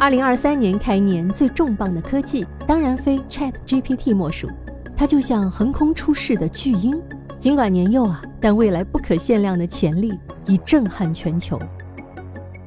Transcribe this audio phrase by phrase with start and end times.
[0.00, 4.48] 二零二三年开年最重磅的科技，当然非 Chat GPT 莫属。
[4.96, 6.98] 它就像横空出世的巨婴，
[7.38, 11.60] 尽管年幼啊，但未来不可限量的潜力已震撼全球。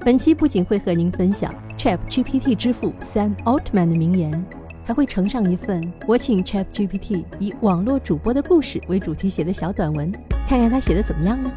[0.00, 4.46] 本期不仅会和您分享 Chat GPT 之父 Sam Altman 的名言，
[4.86, 10.10] 还会呈上一份我请 Chat GPT 以网络主播的故事为主题写的小短文，
[10.48, 11.52] 看看他写的怎么样呢？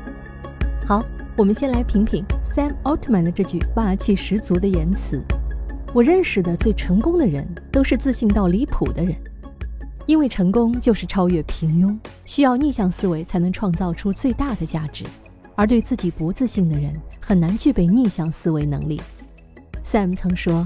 [0.86, 1.02] 好，
[1.38, 5.22] 我们先来品品 Sam Altman 的这句霸气十足的言辞。
[5.94, 9.14] 我认识的最成功的人，都是自信到离谱的人，
[10.06, 15.04] 因为成功就是超越平庸，需要逆向思维才能创造出最大的价值。
[15.54, 19.02] 而对自己不自信的人，很难具备逆向思维能力。
[19.84, 20.66] Sam 曾说，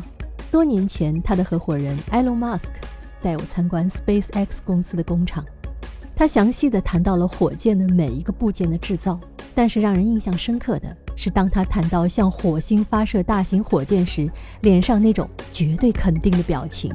[0.51, 2.69] 多年前他的合伙人 Elon Musk
[3.19, 5.43] 带我参观 SpaceX 公司的工厂，
[6.15, 9.19] 他详细的谈到了火箭的每一个部件的制造，
[9.55, 10.95] 但是让人印象深刻的。
[11.15, 14.29] 是当他谈到向火星发射大型火箭时，
[14.61, 16.91] 脸上那种绝对肯定的表情。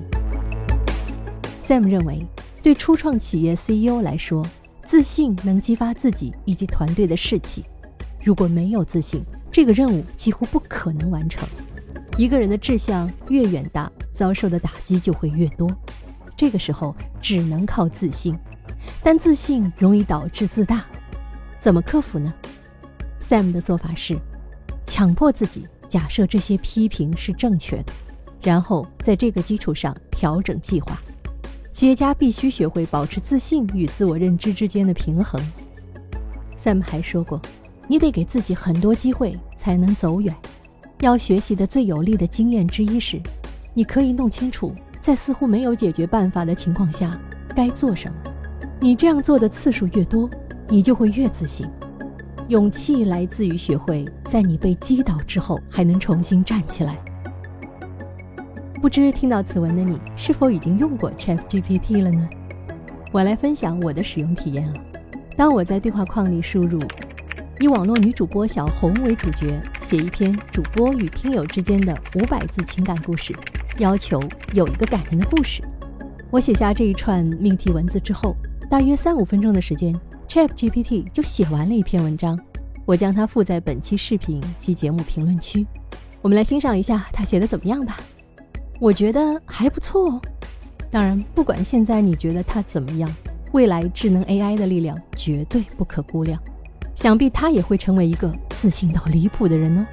[1.67, 2.27] Sam 认为，
[2.63, 4.47] 对初创企业 CEO 来说，
[4.85, 7.65] 自信能激发自己以及团队的士气。
[8.23, 11.49] 如果没有自信，这个任务几乎不可能完成。
[12.19, 15.71] 一个人的志向越远大，遭受的打击就会越多。
[16.37, 18.37] 这个时候只能靠自信，
[19.03, 20.85] 但自信容易导致自大，
[21.59, 22.35] 怎么克服呢
[23.31, 24.19] ？Sam 的做法是，
[24.85, 27.93] 强迫自己假设这些批评是正确的，
[28.43, 31.01] 然后在这个基础上调整计划。
[31.73, 35.41] 企业家必须学会保持自信与自我认知之间的平衡。
[36.59, 37.41] Sam 还说过，
[37.87, 40.35] 你得给自己很多机会才能走远。
[40.99, 43.21] 要学习的最有力的经验之一是，
[43.73, 47.17] 你可以弄清楚在似乎没有解决办法的情况下
[47.55, 48.19] 该做什么。
[48.81, 50.29] 你这样做的次数越多，
[50.69, 51.65] 你就会越自信。
[52.51, 56.99] 勇气来自于学会在你被击倒之后还能重新站起来。
[58.83, 62.29] 不知听到此文的你是否已经用过 ChatGPT 了呢？
[63.13, 64.75] 我来分享我的使用体验啊。
[65.37, 66.81] 当我在对话框里输入
[67.61, 73.33] 以网络女主播小红为主角，写一篇主播与听友之间的五百字情感故事，
[73.79, 74.21] 要求
[74.55, 75.63] 有一个感人的故事。
[76.33, 78.35] 我写下这一串命题文字之后，
[78.69, 79.95] 大约三五分钟的时间。
[80.31, 82.39] ChatGPT 就写完了一篇文章，
[82.87, 85.67] 我将它附在本期视频及节目评论区。
[86.23, 87.99] 我们来欣赏一下他写的怎么样吧。
[88.79, 90.23] 我觉得还不错哦。
[90.89, 93.13] 当然，不管现在你觉得他怎么样，
[93.51, 96.41] 未来智能 AI 的力量绝对不可估量。
[96.95, 99.85] 想必他也会成为一个自信到离谱的人哦。